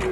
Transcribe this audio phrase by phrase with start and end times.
[0.00, 0.06] こ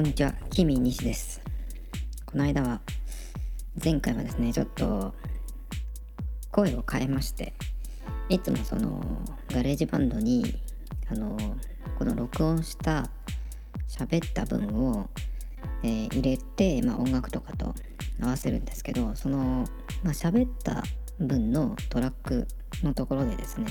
[0.00, 1.42] んにちは、キミ西です。
[2.24, 2.80] この間は、
[3.84, 5.12] 前回はですね、ちょっと
[6.50, 7.52] 声を変えまして、
[8.30, 9.04] いつもその
[9.52, 10.58] GarageBand に、
[11.10, 11.36] あの、
[11.98, 13.10] この録音した
[13.88, 15.08] 喋った分を、
[15.82, 17.74] えー入れて、まあ、音楽とかと
[18.20, 19.64] 合わせるんですけど、その、
[20.02, 20.82] まあ、喋った
[21.18, 22.46] 分のトラック
[22.82, 23.66] のところでですね、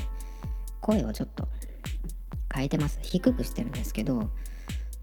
[0.81, 1.47] 声をちょっと
[2.53, 2.99] 変えてます。
[3.01, 4.29] 低くしてるんですけど、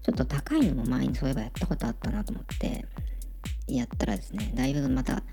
[0.05, 2.85] ちょっと高いのも前にそういえばやったことあったなと思って
[3.67, 5.23] やったらですねだいぶまた、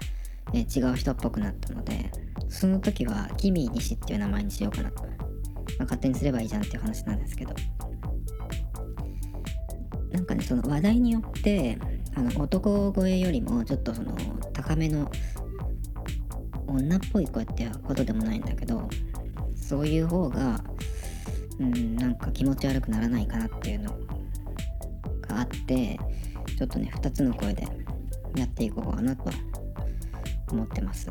[0.55, 2.11] えー違う人っぽくなったので
[2.49, 7.55] その時はキミー西っていう名前にしようかなと、まあ勝手にすればいいじゃんっていう話なんですけど
[10.13, 11.79] なんかねその話題によって
[12.15, 14.15] あの男声よりもちょっとその
[14.53, 15.11] 高めの
[16.67, 18.89] 女っぽい声ってことでもないんだけど
[19.57, 20.63] そういう方が
[21.59, 23.91] うんなんか気持ち悪くならないかなっていうの
[25.23, 25.99] があって
[26.59, 27.67] ちょっとね2つの声で
[28.37, 29.31] やっていこうかなと
[30.51, 31.11] 思ってます。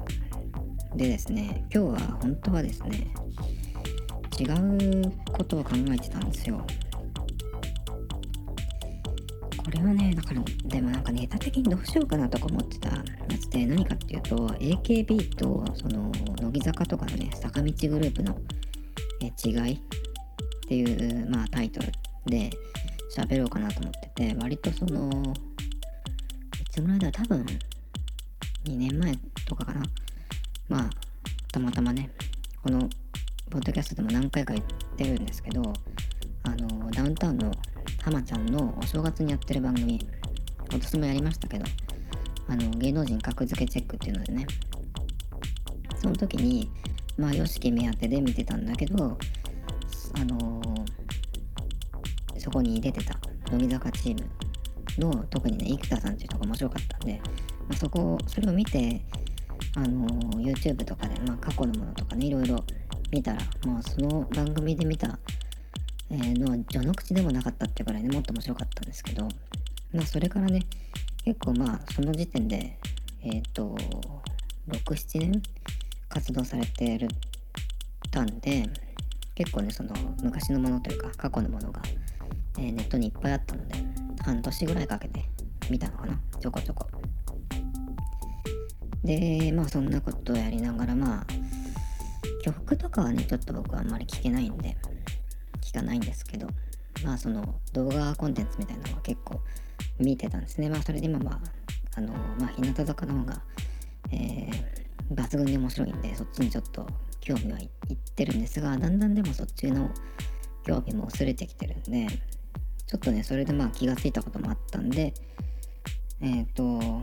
[0.96, 3.08] でですね今日は本当はですね
[4.40, 6.66] 違うことを考えてたんですよ。
[9.64, 13.04] これはねだからでもなんかネタ的にどうしようかなとか思ってたや
[13.40, 18.36] つで何かっていうと AKB とその乃木坂とかのね坂道グループの
[19.22, 19.80] 違いっ
[20.68, 21.92] ていうまあタイトル
[22.26, 22.50] で
[23.16, 25.34] 喋ろうかなと思ってて割とその
[26.62, 27.46] いつぐらいだ多分
[28.66, 29.16] 2年前
[29.48, 29.84] とかかな。
[30.70, 30.90] まあ
[31.52, 32.10] たまたまね
[32.64, 32.80] この
[33.50, 35.62] ポッドキャストでも何回か言ってるんですけど
[36.44, 37.52] あのダウンタウンの
[38.04, 40.00] 浜ちゃんのお正月にやってる番組
[40.70, 41.66] 今年もやりましたけど
[42.48, 44.46] あの芸能人格付けチェックっていうのでね。
[46.02, 46.68] その時に
[47.18, 49.18] まあ YOSHIKI 目当てで見てたんだけど
[50.16, 50.62] あの
[52.40, 53.20] そこに出てた
[53.52, 57.22] 乃木坂チームの特にね生田さんっていう人が面白かったんで、
[57.70, 59.02] まあ、そこそれを見て
[59.76, 60.08] あの
[60.40, 62.64] YouTube とかで、まあ、過去のものとかねいろいろ
[63.12, 65.20] 見たらまあその番組で見た、
[66.12, 69.30] えーのは序の口でもなかったっていうぐらいねもっと面白かったんですけど
[69.94, 70.62] まあそれからね
[71.24, 72.78] 結構まあその時点で
[73.24, 73.78] えっ、と
[74.68, 75.44] 67年
[76.10, 77.08] 活動されてる
[78.10, 78.68] たんで
[79.36, 81.82] 結構ねその昔のものというか過去のものが、
[82.58, 83.76] えーネットにいっぱいあったので
[84.24, 85.24] 半年ぐらいかけて
[85.70, 86.86] 見たのかなちょこちょこ。
[89.04, 91.26] でまあそんなことをやりながらまあ
[92.44, 94.76] 曲とかはねちょっと僕はあんまり聞けないんで
[95.72, 96.48] 聞かないんですけど
[97.04, 99.40] まあその動画コンテンツみたいなのは結構
[100.00, 100.70] 見てたんですね。
[100.70, 101.40] まあそれで今は
[101.96, 103.42] あのまあ日向坂の方が
[104.12, 104.82] えー
[105.16, 106.88] 抜群に面白いんでそっちにちょっと
[107.20, 109.90] 興味はいってるんですがだんだんでもそっちの
[110.66, 112.08] 興味も薄れてきてるんで
[112.88, 115.14] ちょっとねそれでまあ気がついたこともあったんで
[116.22, 117.02] えっ、と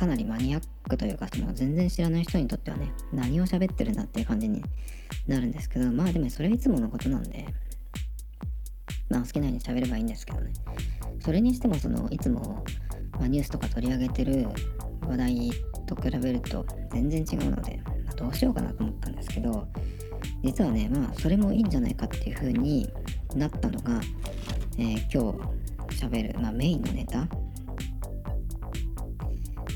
[0.00, 4.64] かなりマニアックというかその全然知らない人にとってはね何を喋ってるんだっていう感じに
[5.26, 7.44] なるんですけどまあでもそれはいつものことなんで
[9.10, 10.52] まあ好きなように喋ればいいんですけどね。
[11.22, 12.64] それにしてもそのいつも、
[13.18, 14.48] まあ、ニュースとか取り上げてる
[15.06, 15.50] 話題
[15.86, 19.68] と比べると全然違うので、まあどうしようかなと思ったんですけど
[20.42, 22.90] 実はねまあそれもいいんじゃないかっていう風に
[23.34, 24.00] なったのが、
[24.78, 25.60] えー今日
[25.90, 27.28] 喋る、まあ、メインのネタ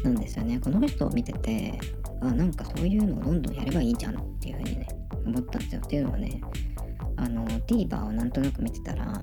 [0.04, 0.60] なんですよね。
[0.60, 1.78] この人を見てて
[2.20, 4.88] あなんかそういうのをどんどんやればいいじゃんっていう風にね
[5.26, 5.81] 思ったんですよ。
[5.84, 6.41] っていうのはね
[7.16, 9.22] あの TVer をなんとなく見てたら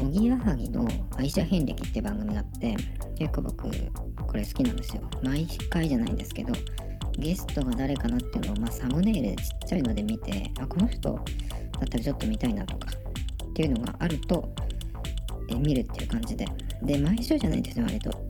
[0.00, 2.76] おぎやはぎの愛車遍歴って番組があって
[3.18, 3.68] 結構僕
[4.26, 5.02] これ好きなんですよ。
[5.22, 6.52] 毎回じゃないんですけど
[7.18, 14.48] ゲストが誰かなっていうのを、まあ、サムネイルでちっちゃいので見てあこの人だったらちょっと見たいなとかっていうのがあると
[15.48, 16.46] え見るっていう感じで。
[16.82, 18.25] で毎週じゃないんですよ割と。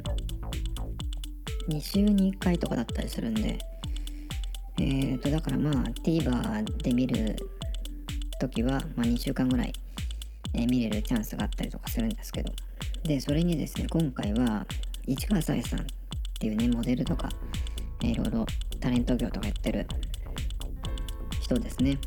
[1.69, 3.59] 2週に1回とかだったりするんで。
[4.79, 5.75] えーとだからまあ
[6.05, 7.35] TVer で見る
[8.39, 9.73] 時は、まあ、2週間ぐらい、
[10.53, 12.53] えー見れるチャンスがあったりとかするんですけど。
[13.05, 14.67] でそれにですね今回は
[15.07, 15.85] 市川さえさんっ
[16.41, 17.31] ていうねモデルとか、
[18.03, 18.47] えーいろいろ
[18.81, 19.87] タレント業とかやってる
[21.41, 21.99] 人ですね。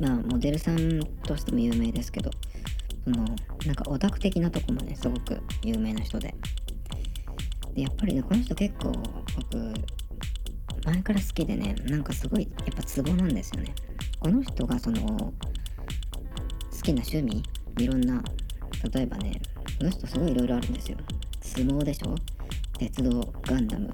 [0.00, 2.30] まあモデルさんとしても有名ですけど
[3.04, 3.24] その
[3.66, 6.34] なんかオタク的なとこもねすごく有名な人で。
[7.74, 8.92] でやっぱりねこの人結構
[9.36, 9.74] 僕
[10.84, 13.74] 前から好きでねなんかすごいやっぱツボなんですよね。
[14.20, 15.32] この人がその好
[16.82, 17.42] きな趣味
[17.78, 18.22] いろんな
[18.92, 19.40] 例えばね
[19.78, 20.98] この人すごいいろいろあるんですよ。
[21.40, 22.14] 相撲でしょ？
[22.78, 23.90] 鉄道ガンダム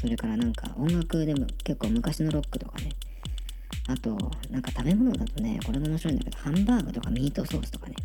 [0.00, 2.90] それからなんか音楽でも結構昔のロックとかね。
[3.88, 4.16] あと
[4.50, 7.96] なんか食べ物だとねこれも面白いんだけどハンバーグとかミートソースとかね。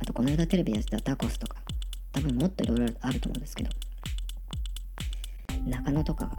[0.00, 1.56] あとこの間テレビでやってたタコスとか。
[2.12, 3.70] 多分もっといろいろあると思うんですけど。
[5.70, 6.30] 中野とか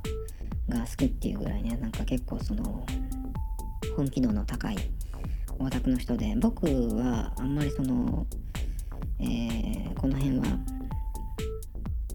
[0.69, 2.85] が好きっていうぐらいねなんか結構その
[3.95, 4.77] 本気度の高い
[5.59, 8.25] オタクの人で僕はあんまりその、
[9.19, 10.45] えー、この辺は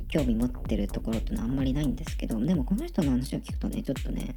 [0.09, 4.37] 興味持ってるところってのはあんまりないんですけどでもこの人の話を聞くとねちょっとね、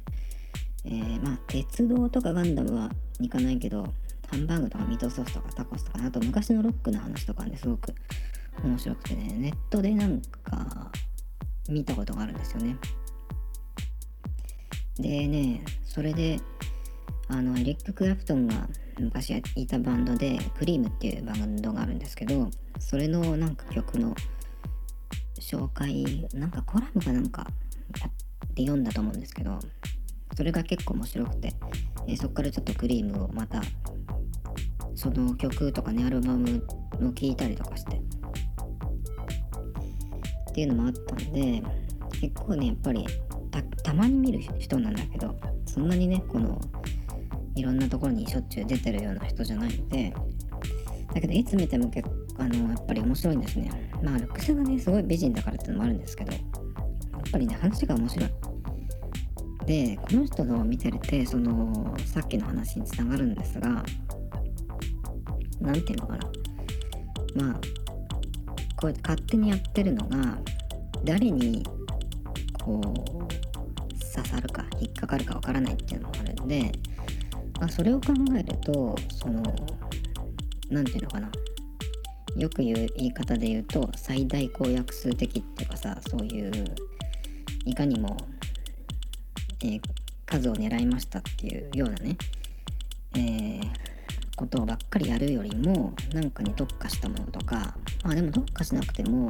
[0.84, 3.86] えー、まあ鉄道とかガンダムは行かないけど
[4.30, 7.92] ハンバーグとかミートソースとかタコスとかあと昔のロックの話とかねすごく
[8.62, 10.90] 面白くてねネットでなんか
[11.70, 12.76] 見たことがあるんですよね。
[14.98, 16.40] でねそれで
[17.28, 18.68] あのエリック・クラプトンが
[18.98, 24.14] 昔いたバンドでクリームっていうバンドがあるんですけどそれのなんか曲の
[25.38, 27.46] 紹介なんかコラムかなんか
[28.00, 28.10] やっ
[28.54, 29.58] て読んだと思うんですけど
[30.36, 31.52] それが結構面白くて、
[32.06, 33.60] え、そっからちょっとクリームをまた
[34.94, 36.64] その曲とかねアルバム
[37.00, 38.00] を聴いたりとかして
[40.50, 41.62] っていうのもあったんで
[42.20, 43.06] 結構ねやっぱり
[43.82, 45.34] たまに見る人なんだけど
[45.66, 46.60] そんなにねこの
[47.54, 50.14] いろんなところにしょっちゅう出てるような人じゃないので
[51.14, 53.90] だけどいつ見ても結構あのやっぱり面白いんですね。
[54.02, 56.42] まあルックスがねすごい美人だからっていうのもあるんですけどやっ
[57.32, 58.30] ぱりね話が面白い。
[59.66, 63.84] でこの人の見てるてそのさっきの話につながるんですが
[65.60, 66.30] 何ていうのかな。
[67.36, 67.60] まあ
[68.80, 70.38] こう勝手にやってるのが
[71.04, 71.66] 誰に
[72.62, 76.72] こう刺さるか引っかかるかわからないっていうのもあるんで、
[77.60, 79.42] まあ、それを考えるとその
[80.70, 81.30] 何て言うのかな。
[82.36, 86.64] よく言う言い方で言うと最大公約数的っていうかさそういう
[87.64, 88.16] いかにも、
[89.64, 89.80] えー、
[90.26, 92.16] 数を狙いましたっていうようなね、
[93.14, 93.70] えー、
[94.40, 99.28] ことばっかりやるよりも何かに特化したものとかまあでも特化しなくても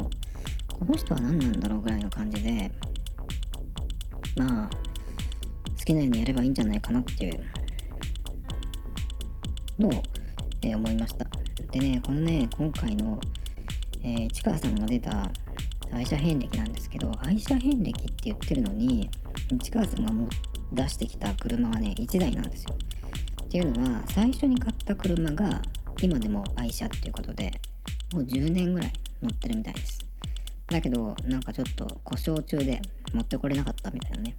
[0.73, 2.71] この人は何なんだろうぐらいの感じで
[4.37, 4.71] まあ
[5.77, 7.41] 好きなようにやればいいんじゃないかなっていう
[9.81, 10.03] のを、
[10.62, 11.27] えー、思いました。
[11.73, 13.19] でねこのね今回の、
[14.05, 15.29] えー、市川さんが出た
[15.93, 19.11] 愛車遍歴なんですけど愛車遍歴って言ってるのに
[19.61, 20.29] 市川さんがも
[20.73, 22.77] 出してきた車はね1台なんですよ。
[23.50, 25.61] っていうのは最初に買った車が
[26.00, 27.50] 今でも愛車っていうことで
[28.12, 29.99] もう10年ぐらい乗ってるみたいです。
[30.69, 32.81] だけどなんかちょっと故障中で
[33.12, 34.37] 持ってこれなかったみたいなね。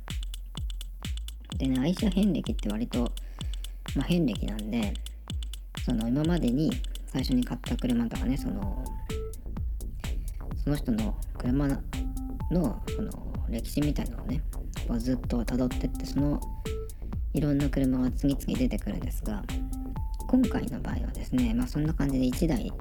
[1.57, 3.11] でね愛車遍歴って割と
[3.97, 4.93] まあ遍歴なんで
[5.83, 6.71] その今までに
[7.07, 8.85] 最初に買った車とかねその
[10.63, 11.67] その人の車
[12.49, 13.11] のその
[13.49, 14.41] 歴史みたいなのをね
[14.87, 16.39] こうずっと辿ってってその
[17.33, 19.43] いろんな車が次々出てくるんですが
[20.27, 22.71] 今回の場合はですねまあそんな感じで1台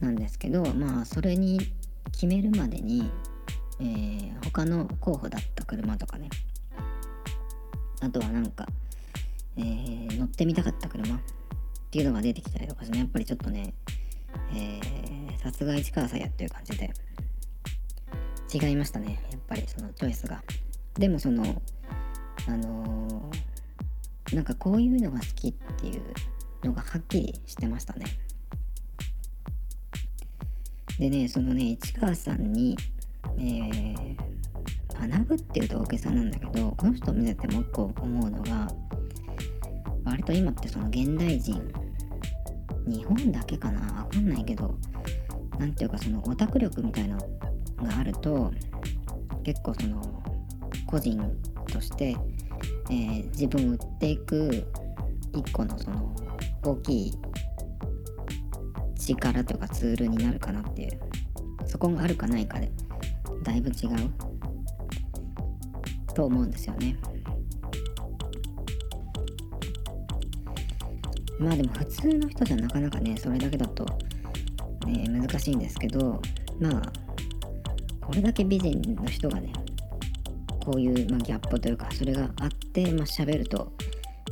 [0.00, 1.60] なんですけどまあそれに
[2.12, 3.10] 決めるまでに、
[3.80, 6.28] えー、他の候補だった車とかね
[8.00, 8.66] あとはなんか、
[9.56, 11.20] えー、乗ってみたかった車っ
[11.90, 12.98] ていうのが出てきたりとかしてね。
[13.00, 13.72] やっぱりちょっとね
[15.42, 16.92] さすが市川さやっていう感じで
[18.52, 19.20] 違いましたね。
[19.30, 20.42] やっぱりそのチョイスが。
[20.94, 21.62] でもその
[22.46, 23.53] あのー
[24.34, 26.02] なんかこういうのが好きっていう
[26.64, 28.06] のがはっきりしてましたね。
[30.98, 32.76] でねそのね市川さんに
[33.38, 34.16] えー、
[35.10, 38.70] 学ぶっていうと大げさなんだけどこの人を見ててもう一個思うのが
[40.04, 41.60] 割と今ってその現代人
[42.86, 44.02] 日本だけかな？
[44.02, 44.78] わかんないけど
[45.58, 47.22] 何ていうかそのオタク力みたいなの
[47.88, 48.52] があると
[49.42, 50.22] 結構その
[50.86, 51.18] 個人
[51.72, 52.16] として
[52.90, 54.66] えー、自分を売っていく
[55.34, 56.14] 一個のその
[56.62, 57.14] 大きい
[58.96, 61.00] 力というかツールになるかなっていう。
[61.66, 62.70] そこがあるかないかで
[63.42, 64.10] だいぶ違う。
[66.14, 66.96] と思うんですよね。
[71.40, 73.84] まあでも普通の人じゃなかなかねそれだけだと、
[74.86, 76.22] ね、難しいんですけど
[76.60, 76.92] まあ
[78.00, 79.52] これだけ美人の人がね
[80.64, 83.72] こういう、まあ、ギャップというかそれがあって、まあ、喋ると、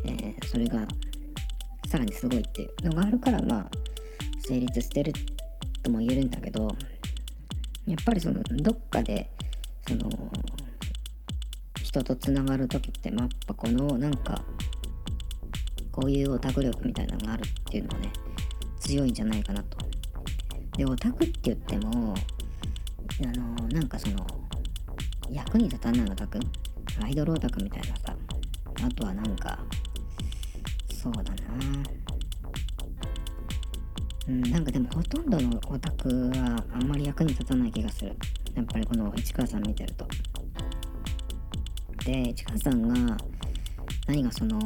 [0.05, 0.87] えー、それが
[1.89, 3.71] さらにすごいっていうのがあるからまあ
[4.41, 5.13] 成立してる
[5.83, 6.69] とも言えるんだけど
[7.87, 9.29] やっぱりそのどっかで
[9.87, 10.11] その
[11.83, 14.43] 人とつながる時って、やっぱこのなんか
[15.91, 18.13] こういうオタク力みたいなのがあるっていうのはね
[18.81, 19.77] 強いんじゃないかなと。
[20.79, 22.15] でオタクって言っても
[23.23, 24.27] あのなんかその
[25.31, 26.39] 役に立たないオタク
[27.03, 28.17] アイドルオタクみたいなさ
[28.85, 29.59] あとはなんか
[30.93, 31.31] そうだな。
[34.29, 38.17] うんなんかでもほとんどのオタクはあんまり役に立たない気がする。
[38.55, 40.07] やっぱりこの市川さん見てると。
[42.05, 43.17] で市川さんが
[44.07, 44.59] 何がその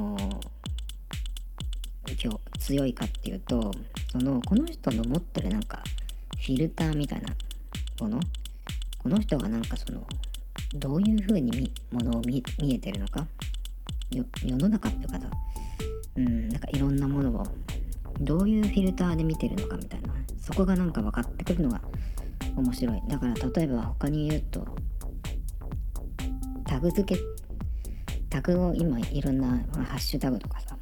[2.22, 3.72] 今日強いかっていうと
[4.10, 5.82] そのこの人の持ってるなんか
[6.38, 7.28] フィルターみたいな
[8.00, 8.20] もの？
[8.98, 10.06] この人がなんかその
[10.74, 12.42] どういう風にものを見
[12.74, 13.26] えてるのか？
[14.10, 15.30] 世の中っていうかさ
[16.16, 17.46] うんなんかいろんなものを
[18.20, 20.14] どういうフィルターで見てるのかみたいな。
[20.40, 21.80] そこがなんか分かってくるのが
[22.54, 23.02] 面白い。
[23.08, 24.64] だから例えば他に言うと
[26.64, 27.20] タグ付け
[28.30, 30.76] タグを今いろんなハッシュタグとかさ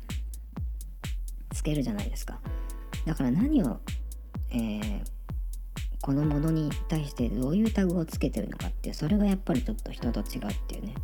[1.52, 2.38] つけるじゃないですか。
[3.06, 3.80] だから何を、
[4.50, 5.02] えー、
[6.04, 10.94] このものに対してどういうタグをつけてるのかってそれがやっぱりちょっと人と違うっていうね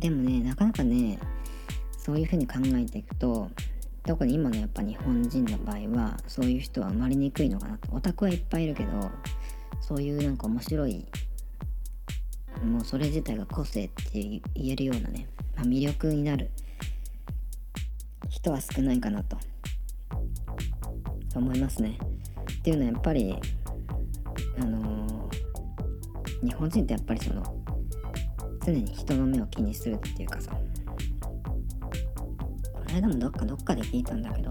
[0.00, 1.20] でもねなかなかね
[1.96, 3.48] そういうふうに考えていくと
[4.04, 9.12] 特に今のやっぱ日本人の場合はそういう人は生まれにくいのかなとオタクはいっぱいいるけど
[9.80, 11.06] そういうなんか面白い
[12.64, 16.50] もうそれ自体が個性って言えるようなね、まあ、魅力になる
[18.28, 19.38] 人は少ないかなと
[21.36, 21.96] 思いますね。
[22.66, 23.38] っていうのはやっぱり
[24.58, 27.44] あのー、日本人ってやっぱりその
[28.64, 30.58] 常に人の目を気にするっていうかさこ
[32.88, 34.50] の間もどっかどっかで聞いたんだけど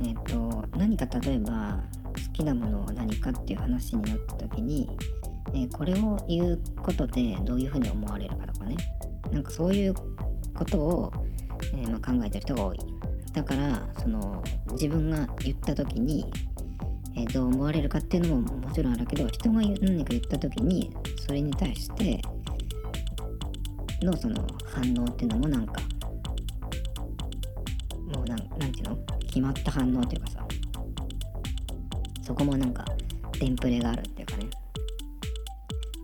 [0.00, 4.90] えっ、ー、と何か例えば好きなものは何かっていう話になった時に
[5.54, 8.76] えー、これを言うことでどういうふうに思われるかとかね。
[9.30, 9.94] なんかそういう
[10.54, 11.12] ことを、
[11.74, 12.78] え、まあ、考えてる人が多い。
[13.32, 16.26] だからその自分が言った時に、
[17.16, 22.20] え、どう思われるかっていうのももちろんあるけど人が何か言った時にそれに対して
[24.02, 25.74] のその反応っていうのもなんか
[28.14, 28.96] もうなんなんていうの？
[29.26, 30.46] 決まった反応っていうかさ
[32.22, 32.84] そこもなんか
[33.32, 34.46] テンプレがあるっていうかね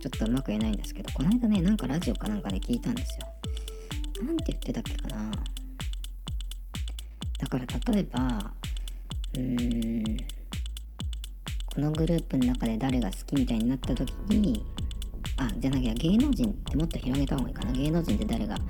[0.01, 3.27] ちょっとうまく言えないんですけど、この間ね、なんかラジオかなんかで聞いたんですよ。
[4.25, 5.33] なんて言ってたっけかな。
[7.41, 8.53] だから例えば、
[9.35, 10.17] うーん、
[11.75, 14.65] このグループの中で誰が好きみたいになった時に、
[15.37, 17.73] あ、じゃなきゃ芸能人ってもっと広げた方がいいかな。
[17.73, 18.63] 芸能人って誰が好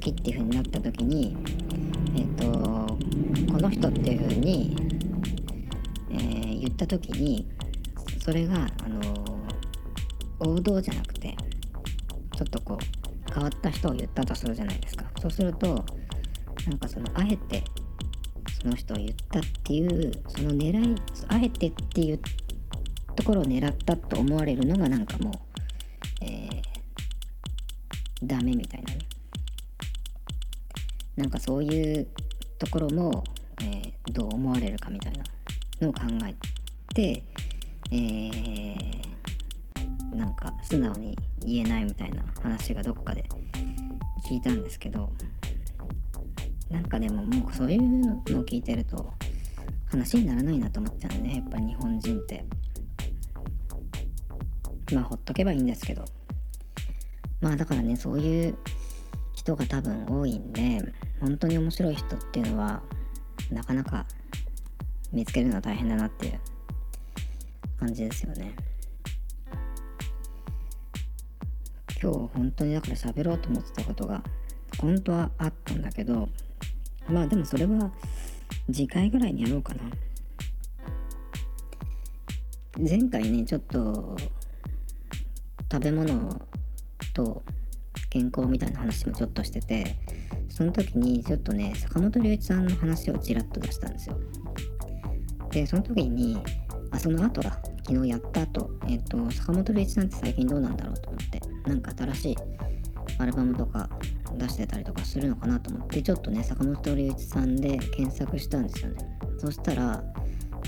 [0.00, 1.36] きっていう風になった時に、
[2.16, 4.76] えっ、ー、と、この人っていう風に、
[6.10, 7.48] えー、言った時に、
[8.22, 9.32] それが、あの
[10.44, 11.36] 王道じゃなくて
[12.36, 15.84] ちょっとこう変わった人を言ったとするじゃないですかそうすると
[16.66, 17.62] なんかそのあえて
[18.62, 20.94] その人を言ったっていうその狙い
[21.28, 22.20] あえてっていう
[23.16, 25.32] ところを狙ったと思われるのがなんかもう、
[26.24, 26.62] えー、
[28.22, 29.00] ダメみたいなね。
[31.16, 32.06] なんかそういう
[32.58, 33.24] ところも、
[33.60, 35.24] えー、どう思われるかみたいな
[35.80, 36.34] のを考え
[36.94, 37.22] て、
[37.90, 38.86] えー、
[40.16, 43.28] なんか素直に言えないみたいな話がどっかで
[44.24, 45.10] 聞いたんですけど
[46.72, 49.12] なんかでももうそういうのを聞いてると
[49.86, 52.44] 話にならないなと思っちゃうねやっぱ日本人って
[54.92, 56.04] まあほっとけばいいんですけど
[57.42, 58.56] まあだからねそういう
[59.34, 60.80] 人が多分多いんで
[61.20, 62.82] 本当に面白い人っていうのは
[63.50, 64.06] なかなか
[65.12, 66.40] 見つけるのは大変だなっていう
[67.78, 68.54] 感じですよね。
[72.02, 74.24] 今日本当にだから喋ろうと思ってたことが
[74.80, 76.28] 本当はあったんだけど
[77.12, 77.92] まあでもそれは
[78.72, 79.80] 次回ぐらいにやろうかな。
[82.78, 84.16] 前回ねちょっと
[85.70, 86.40] 食べ物
[87.12, 87.42] と
[88.08, 89.96] 健康みたいな話もちょっとしてて
[90.48, 94.18] その時にちょっとね坂本龍一さんの話をちらっと出したんですよ。
[95.50, 96.38] でその時に
[96.90, 97.58] あその後だ。
[97.84, 102.36] 昨日やった後えっ、ー、と坂本龍一さんって最近どうなんだろうと思ってなんか新しい
[103.18, 103.90] アルバムとか
[104.36, 109.18] 出してたりとかするのかなと思ってちょっとね坂本龍一さんで検索したんですよね。
[109.38, 110.02] そしたら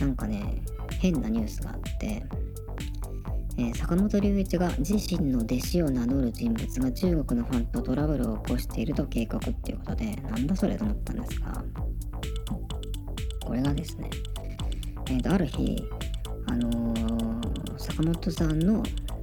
[0.01, 0.63] なんかね
[0.99, 2.25] 変なニュースがあって
[3.57, 11.65] えー、坂本龍一が自身の弟子を名乗る人物が中国のファンとトラブルを起こしていると警告っていうことでなんだそれと思ったんですが
[13.45, 14.11] これがですね、
[15.07, 15.89] えー、とある日
[16.47, 18.83] あのー、坂本さんの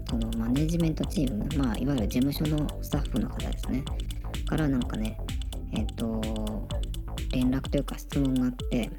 [0.10, 3.84] そのマネジメントチーム、まあ、いわゆる事務所のスタッフの方ですね、
[4.52, 5.18] からなんかね、
[5.72, 6.22] えっ、と、
[7.32, 8.92] 連絡というか質問があって、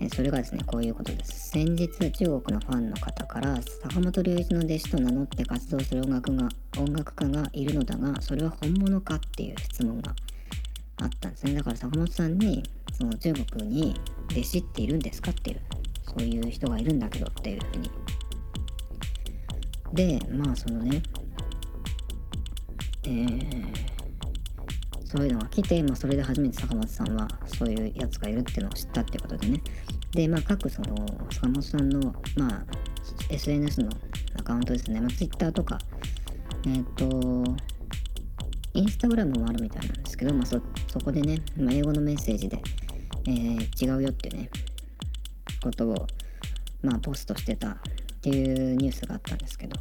[0.00, 1.48] えそれがですね、こういうことです。
[1.50, 10.14] 先日、中国のファンの方から、坂本龍一の弟子と名乗って活動する音楽が音楽家がいるのだが、それは本物かっていう質問が
[10.98, 11.54] あったんですね。
[11.54, 13.96] だから坂本さんに、その中国に
[14.30, 15.60] 弟子っているんですかっていう、
[16.06, 17.90] そういう人がいるんだけどっていうふうに。
[19.92, 21.02] で、まあそのね、
[23.04, 23.91] えー、
[25.14, 29.62] そういうのが来て、まあ、それで初めて坂本さんはそういうやつがいるっていうのを知ったっていうことでね。
[30.12, 30.94] でまあ各その
[31.30, 32.64] 坂本さんのまあ
[33.28, 33.90] SNS の
[34.38, 35.78] アカウントですね、まあ、Twitter とか
[36.66, 37.56] えっ、ー、と
[38.72, 42.58] インスタグラムもあるみたいなんですけど、まあそ、そこでね、まあ、英語のメッセージで、
[43.26, 44.50] えー、違うよっていうね
[45.62, 46.06] ことを
[46.82, 47.74] まあポストしてたっ
[48.22, 49.76] ていうニュースがあったんですけど。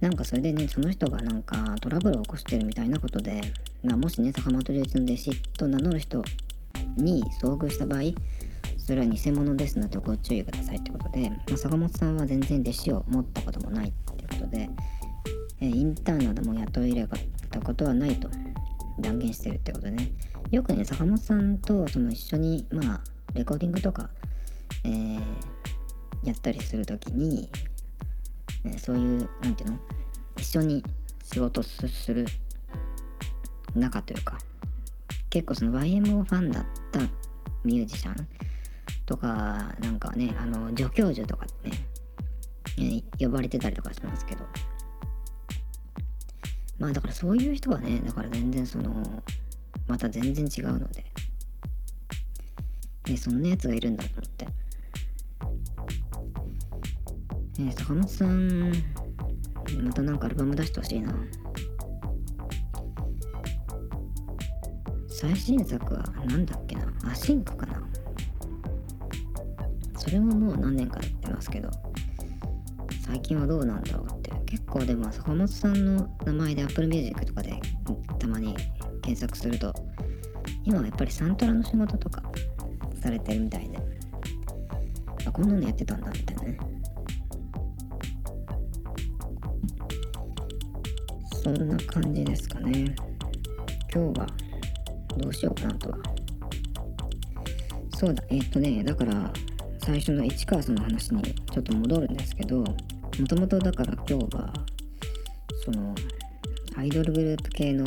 [0.00, 3.40] なんかそれでね、その人がなんかトラブルを起こしてるみたいなことで、
[3.82, 6.22] まあ、もしね、坂本龍一の弟子と名乗る人
[6.96, 8.00] に遭遇した場合、
[8.76, 14.68] それは偽物ですのでご注意くださいってことで、まあ、坂本さんは全然弟子を持ったこともないってことで、
[15.60, 17.08] えインターンなども雇い入れ
[17.50, 18.28] たことはないと
[19.00, 20.12] 断言してるってことでね、
[20.50, 23.00] よくね、坂本さんとその一緒に、まあ、
[23.34, 24.10] レコーディングとか、
[24.84, 25.20] えー、
[26.24, 27.48] やったりするときに、
[28.66, 29.78] えそういう、なんていうの？
[30.36, 30.84] 一緒に
[31.22, 32.26] 仕事する
[33.74, 34.38] 仲というか、
[35.30, 37.00] 結構その YMO ファンだった
[37.64, 38.28] ミュージシャン
[39.06, 44.44] とか、なんかね、あの、助教授とかってね、え呼ばれてたりとかしますけど、
[46.78, 49.22] まあだからそういう人はね、だから全然その、
[49.86, 51.04] また全然違うので、
[53.08, 54.46] ね、そんなやつがいるんだと思って。
[57.58, 58.70] えー、坂本さん、
[59.82, 61.14] またなんかアルバム出してほしいな。
[65.08, 67.82] 最新作は何だっけなアシンクかな
[69.96, 71.70] それももう何年かやってますけど、
[73.00, 74.32] 最近はどうなんだろうって。
[74.44, 77.58] 結構でも坂本さんの名前で Apple Music とかで
[78.18, 78.54] たまに
[79.02, 79.72] 検索すると、
[80.64, 82.22] 今はやっぱりサントラの仕事とか
[83.00, 83.78] されてるみたいで、
[85.24, 86.75] あ、こんなのやってたんだみたいなね。
[91.46, 92.92] そんな感じですかね。
[93.94, 94.26] 今日は
[95.16, 95.98] どうしようかなとは。
[97.96, 99.32] そうだ、えっ、とね、だから
[99.78, 102.66] 最初の市川さんの話にちょっと戻るんですけど、も
[103.28, 104.52] ともとだから今日は、
[105.64, 105.94] その、
[106.74, 107.86] アイドルグループ系の、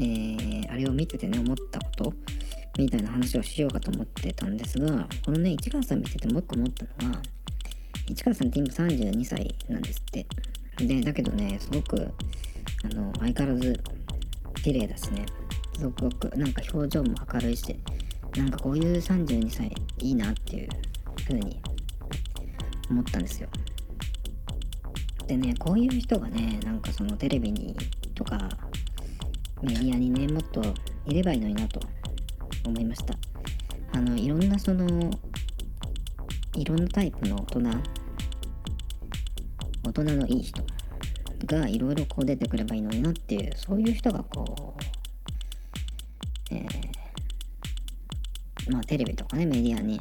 [0.00, 2.12] えー、あれを見ててね、思ったこと
[2.76, 7.22] みたいな話をしようかと思ってたんですが、このね、市川さん見ててもう一個思ったのは、
[8.08, 10.26] 市川さんって今32歳なんですって。
[10.86, 12.12] で、だけどね、すごく、
[12.84, 13.80] あの、相変わらず
[14.62, 15.26] 綺麗だしね、
[15.76, 17.76] すごくなんか表情も明るいし、
[18.36, 20.68] なんかこういう32歳いいなっていう
[21.26, 21.60] 風に
[22.90, 23.48] 思ったんですよ。
[25.26, 27.76] でね、こういう人がね、なんかそのテレビに
[28.14, 28.48] とか
[29.62, 30.62] メディアにね、もっと
[31.06, 31.80] いればいいのになと
[32.66, 33.14] 思いました。
[33.92, 35.10] あの、いろんなその、
[36.54, 37.60] いろんなタイプの大人
[39.90, 40.62] 大人のいい人
[41.46, 44.76] がいろいろこう出てくればいいのになっていうそういう人がこ
[46.50, 49.98] う、えー、まあテレビとかねメディアに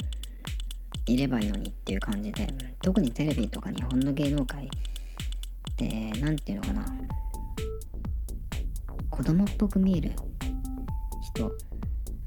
[1.07, 2.47] いればいいのにっていう感じで
[2.83, 4.67] 特にテレビとか日本の芸能界っ
[5.75, 6.85] て何て言うのかな
[9.09, 10.11] 子供っぽく見える
[11.33, 11.51] 人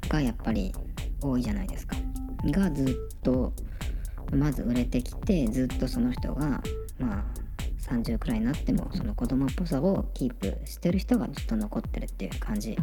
[0.08, 0.72] がやっぱり
[1.20, 1.96] 多いじゃないですか。
[2.44, 3.52] がずっと
[4.32, 6.60] まず売れてきてずっとその人が
[6.98, 7.24] まあ
[7.92, 12.76] 30くらいになってもその子供っぽさをキープしてる人がずっと残ってるっていう感じ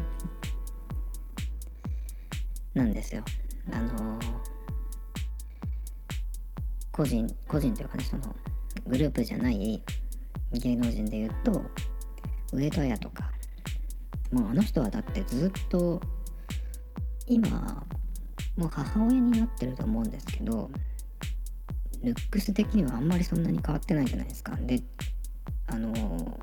[2.74, 3.24] なんですよ。
[3.72, 4.22] あのー、
[6.91, 8.36] 個人個人というかねその
[8.88, 9.84] グループじゃない
[10.54, 11.62] 芸能人で言うと
[12.54, 13.32] 上戸彩とか
[14.32, 16.02] もうあの人はだってずっと
[17.28, 17.86] 今
[18.58, 20.69] もう母親になってると思うんですけど
[22.04, 24.56] ルックス的にはあんまりそんなに変わってないじゃないですか。
[24.56, 24.82] で、
[25.68, 26.34] あのー、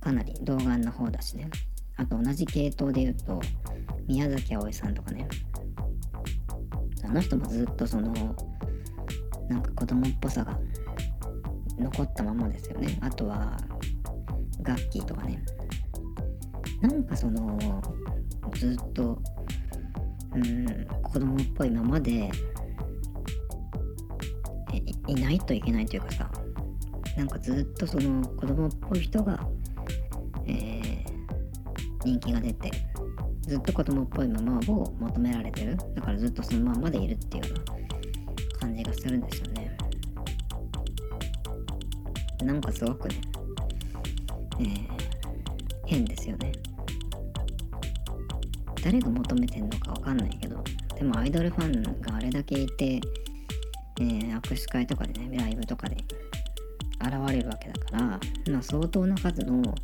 [0.00, 1.48] かなり童顔な方だしね。
[1.96, 3.40] あと同じ系統で言うと、
[4.06, 5.28] 宮崎あおいさんとかね。
[7.04, 8.12] あの人もずっとその、
[9.48, 10.58] なんか子供っぽさが
[11.78, 12.98] 残ったままですよね。
[13.00, 13.56] あとは、
[14.62, 15.44] ガッキーとかね。
[16.80, 17.58] なんかその、
[18.54, 19.22] ずっと、
[20.34, 22.30] うん、子供っぽいままで、
[25.06, 26.30] いないといけないというかさ
[27.16, 29.46] なんかずっとその子供っぽい人が、
[30.46, 31.04] えー、
[32.04, 32.70] 人気が出て
[33.42, 35.76] ずっと子供っぽいままを求められてる。
[35.94, 37.58] だからずっとそのままでいるっていうよう
[38.52, 39.76] な感じがするんですよね。
[42.42, 43.16] なんかすごくね、
[44.60, 44.88] えー、
[45.86, 46.52] 変ですよね。
[48.82, 50.62] 誰が求めてんのかわかんないけど
[50.94, 53.00] でもアイドルファンがあれだけいて、
[54.00, 55.96] えー、握手会とかでねライブとかで
[57.00, 59.74] 現れるわけだから、まあ、相当な数の、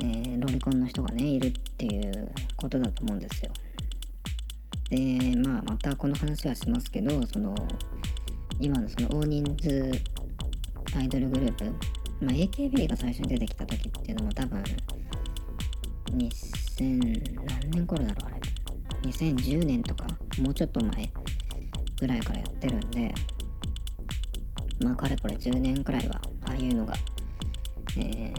[0.00, 3.50] えー、ロリコンの人がねいるっていうことだと思うんですよ。
[4.90, 7.54] でまあまたこの話はしますけどその
[8.60, 9.92] 今のその大人数
[10.96, 11.64] アイドルグループ、
[12.20, 14.62] まあ、AKB が最初に出てきた時っていうのも多分
[16.12, 18.40] 2000何年頃だろうあれ。
[19.10, 20.06] 2010年とか
[20.40, 21.10] もうちょっと前
[21.98, 23.14] ぐらいからやってるんで
[24.82, 26.94] まあかれこれ10年くらいはああいうのが、
[27.98, 28.32] え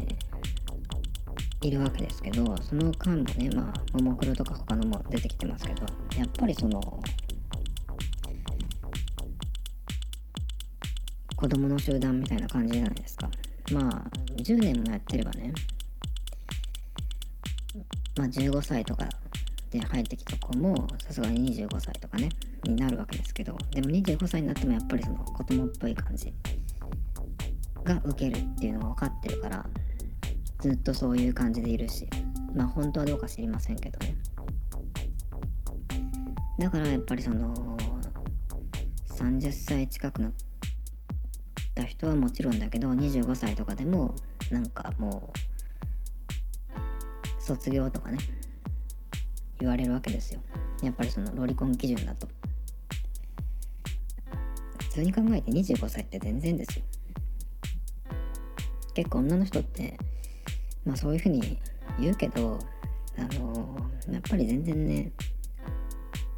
[1.61, 5.85] ー、いるわけですけどその間もねまあももクロとか他のも出てきてますけど
[6.17, 6.81] やっぱりその
[11.35, 13.29] 子供の集団みたいな感じじゃないですか。
[13.71, 15.53] まあ10年もやってればね
[18.17, 19.07] まあ15歳とか
[19.69, 22.29] で入ってきた子もさすがに25歳とかね
[22.63, 26.33] になるわけですけどでも25歳になってもやっぱりその子供っぽい感じ
[27.83, 29.65] が受けるっていうのが分かってるから
[30.59, 32.07] ずっとそういう感じでいるし
[32.55, 34.15] まあ本当はどうか知りませんけどね。
[36.59, 37.77] だからやっぱりその
[39.09, 40.31] 30歳近くなっ
[41.75, 44.15] た人はもちろんだけど25歳とかでも
[44.51, 48.17] なんかもう卒業とかね
[49.59, 50.41] 言われるわけですよ。
[50.81, 52.27] やっぱりそのロリコン基準だと。
[54.97, 56.85] 通に考えて25歳って全然ですよ。
[58.95, 59.95] 結構女の人って
[60.83, 61.59] まあそういうふうに
[61.99, 62.57] 言うけど
[63.15, 65.11] あのー、やっぱり全然ね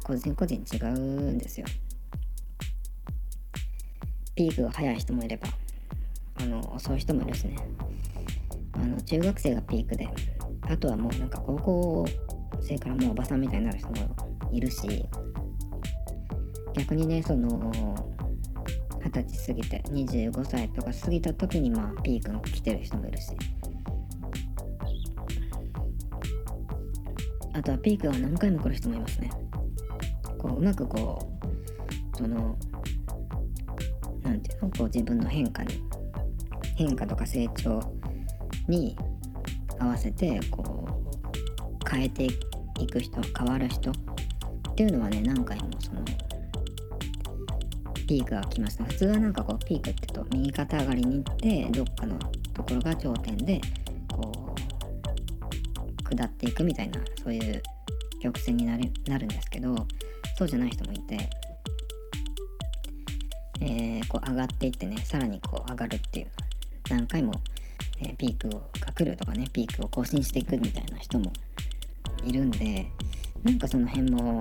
[0.04, 1.66] 個人個人違うんですよ。
[4.34, 5.48] ピークが早い人もいれば
[6.38, 7.56] あの遅い人もいるしね。
[8.74, 10.06] あの中学生がピークで
[10.68, 12.04] あとはもうなんか高校
[12.60, 13.94] 生からもうおばさんみたいになる人も
[14.52, 15.06] いるし
[16.74, 18.09] 逆にねその
[19.04, 23.28] 二十歳過ぎて25歳とか過ぎた時にまあピークが来てる人もいるし。
[27.52, 29.30] あとはピークが何回も来る人もいますね。
[30.38, 31.18] こううまくこ
[32.14, 32.56] うその
[34.22, 34.70] 何ていうの？
[34.70, 35.82] こう自分の変化に
[36.76, 37.80] 変化とか成長
[38.68, 38.96] に
[39.78, 42.26] 合わせてこう変えて
[42.78, 43.94] いく人変わる人っ
[44.76, 46.02] ていうのはね何回もその
[48.10, 48.82] ピークが来ました。
[48.82, 52.18] 普通はなんかこうピークって言うと右肩上がりに行ってどっかの
[52.52, 53.60] ところが頂点で
[54.10, 54.52] こ
[56.02, 57.62] う下っていくみたいなそういう
[58.20, 59.86] 曲線になるなるんですけど
[60.36, 61.30] そうじゃない人もいて、
[63.60, 66.26] えー、こう上がっていってねさらにこう上がるっていう
[66.90, 67.34] 何回も、
[68.00, 71.32] えー、ピークが来るとかねピークを更新していくみたいな人も
[72.24, 72.90] いるんで
[73.44, 74.40] なんかその辺も、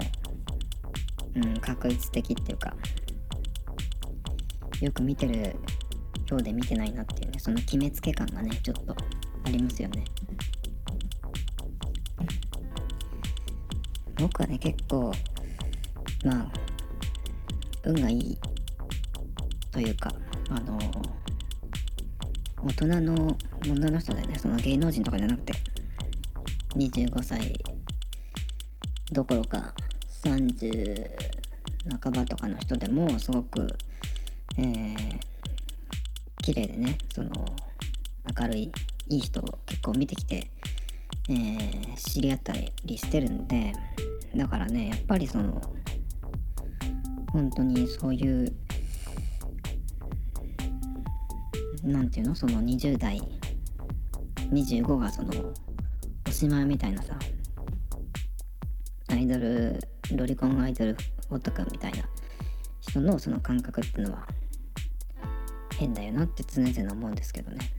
[1.36, 2.74] うん、確率的っていうか
[4.82, 5.56] よく見てる
[6.30, 8.96] ようで見てないなっていうねその決めつけ感がねちょっと
[9.46, 10.04] ありますよね。
[14.16, 15.12] 僕はね結構
[16.26, 16.52] まあ
[17.86, 18.38] 運がいい
[19.72, 20.12] というか
[20.50, 20.78] あの
[22.64, 23.38] 大人の
[23.68, 24.38] 女の人でね。
[24.38, 25.54] その芸能人とかじゃなくて
[26.76, 27.58] 25歳
[29.12, 29.74] どころか
[30.24, 31.10] 30
[32.02, 33.68] 半ばとかの人でもすごく
[34.58, 35.20] えー、
[36.44, 37.30] 綺麗でねその
[38.40, 38.72] 明るい
[39.10, 40.52] いい人を結構見てきて、
[41.30, 43.74] えー、知り合ったりしてるんで
[44.36, 45.62] だからねやっぱりその
[47.32, 48.54] 本当にそういう
[51.84, 53.22] なんていうのその20代
[54.52, 55.32] 25がその
[56.28, 57.18] おしまいみたいなさ
[59.10, 59.80] アイドル
[60.16, 60.98] ロリコンアイドル
[61.30, 62.00] オタクみたいな
[62.82, 64.28] 人のその感覚っていうのは
[65.80, 67.72] 変だよなって常々思うんですけどね。